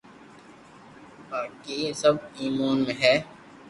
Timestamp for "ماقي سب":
1.29-2.15